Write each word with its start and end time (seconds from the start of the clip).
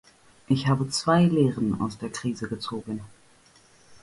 Ich 0.47 0.65
habe 0.65 0.89
zwei 0.89 1.25
Lehren 1.25 1.79
aus 1.79 1.99
der 1.99 2.09
Krise 2.09 2.47
gezogen. 2.47 3.01